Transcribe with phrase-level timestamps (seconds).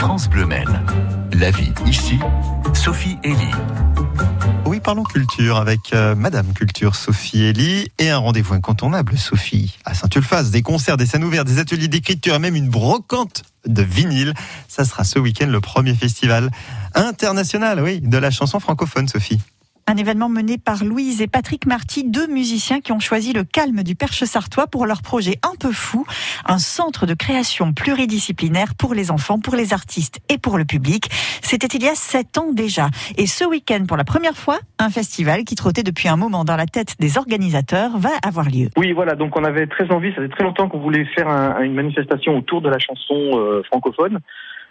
[0.00, 0.82] France Bleu Maine.
[1.34, 2.18] La vie ici,
[2.72, 3.52] Sophie Elie.
[4.64, 9.92] Oui, parlons culture avec euh, Madame Culture Sophie Elie et un rendez-vous incontournable, Sophie, à
[9.92, 10.50] Saint-Ulphace.
[10.50, 14.32] Des concerts, des scènes ouvertes, des ateliers d'écriture et même une brocante de vinyle.
[14.68, 16.50] Ça sera ce week-end le premier festival
[16.94, 19.38] international, oui, de la chanson francophone, Sophie.
[19.86, 23.82] Un événement mené par Louise et Patrick Marty, deux musiciens qui ont choisi le calme
[23.82, 26.06] du Perche Sartois pour leur projet un peu fou,
[26.46, 31.08] un centre de création pluridisciplinaire pour les enfants, pour les artistes et pour le public.
[31.42, 32.88] C'était il y a sept ans déjà.
[33.16, 36.56] Et ce week-end, pour la première fois, un festival qui trottait depuis un moment dans
[36.56, 38.68] la tête des organisateurs va avoir lieu.
[38.76, 41.60] Oui, voilà, donc on avait très envie, ça fait très longtemps qu'on voulait faire un,
[41.62, 44.20] une manifestation autour de la chanson euh, francophone.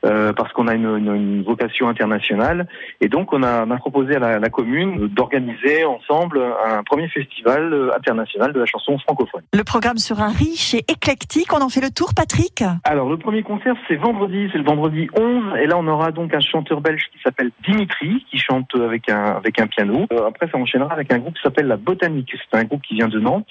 [0.05, 2.67] Euh, parce qu'on a une, une, une, vocation internationale.
[3.01, 7.09] Et donc, on a, on a proposé à la, la commune d'organiser ensemble un premier
[7.09, 9.41] festival international de la chanson francophone.
[9.53, 11.51] Le programme sera riche et éclectique.
[11.53, 15.09] On en fait le tour, Patrick Alors, le premier concert, c'est vendredi, c'est le vendredi
[15.17, 15.57] 11.
[15.61, 19.35] Et là, on aura donc un chanteur belge qui s'appelle Dimitri, qui chante avec un,
[19.35, 20.05] avec un piano.
[20.13, 22.33] Euh, après, ça enchaînera avec un groupe qui s'appelle La Botanique.
[22.49, 23.47] C'est un groupe qui vient de Nantes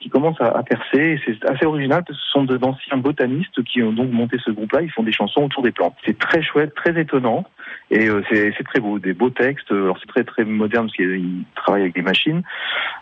[0.00, 1.20] qui commence à, à percer.
[1.24, 4.82] C'est assez original parce que ce sont d'anciens botanistes qui ont donc monté ce groupe-là.
[4.82, 5.94] Ils font des chansons autour des plantes.
[6.04, 7.44] C'est très chouette, très étonnant
[7.90, 8.98] et euh, c'est très beau.
[8.98, 9.70] Des beaux textes.
[9.70, 12.42] Alors c'est très très moderne parce qu'ils travaillent avec des machines.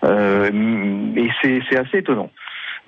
[0.05, 0.51] Euh,
[1.17, 2.31] et c'est assez étonnant.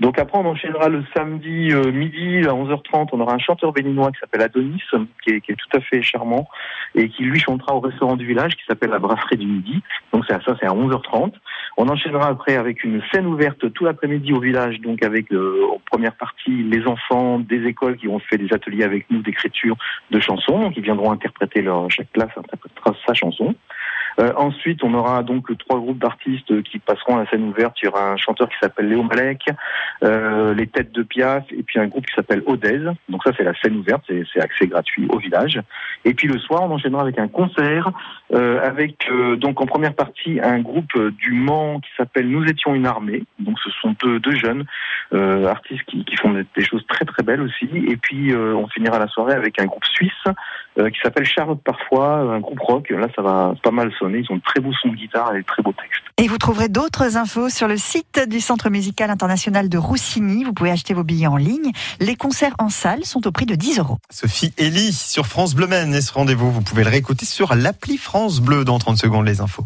[0.00, 3.10] Donc après, on enchaînera le samedi euh, midi à 11h30.
[3.12, 4.82] On aura un chanteur béninois qui s'appelle Adonis,
[5.22, 6.48] qui est, qui est, tout à fait charmant,
[6.94, 9.82] et qui lui chantera au restaurant du village qui s'appelle la Brasserie du Midi.
[10.14, 11.32] Donc à ça, c'est à 11h30.
[11.82, 15.80] On enchaînera après avec une scène ouverte tout l'après-midi au village, donc avec euh, en
[15.90, 19.78] première partie les enfants des écoles qui ont fait des ateliers avec nous d'écriture
[20.10, 23.54] de chansons, ils viendront interpréter leur chaque classe interprétera sa chanson.
[24.20, 27.76] Euh, ensuite, on aura donc trois groupes d'artistes qui passeront à la scène ouverte.
[27.82, 29.44] Il y aura un chanteur qui s'appelle Léo Malek,
[30.02, 32.80] euh, les Têtes de Piaf, et puis un groupe qui s'appelle Odez.
[33.08, 35.60] Donc ça, c'est la scène ouverte, c'est accès gratuit au village.
[36.04, 37.90] Et puis le soir, on enchaînera avec un concert,
[38.32, 42.86] euh, avec donc en première partie un groupe du Mans qui s'appelle Nous étions une
[42.86, 43.22] armée.
[43.38, 44.64] Donc ce sont deux, jeunes
[45.12, 47.68] artistes qui, qui, font des choses très très belles aussi.
[47.88, 50.12] Et puis on finira la soirée avec un groupe suisse
[50.76, 52.90] qui s'appelle Charlotte Parfois, un groupe rock.
[52.90, 54.09] Là, ça va pas mal sonner.
[54.18, 56.02] Ils ont de très beaux sons de guitare et de très beaux textes.
[56.16, 60.44] Et vous trouverez d'autres infos sur le site du Centre musical international de Roussini.
[60.44, 61.72] Vous pouvez acheter vos billets en ligne.
[61.98, 63.98] Les concerts en salle sont au prix de 10 euros.
[64.10, 65.94] Sophie Elie sur France Bleu Maine.
[65.94, 69.40] Et ce rendez-vous, vous pouvez le réécouter sur l'appli France Bleu dans 30 secondes les
[69.40, 69.64] infos.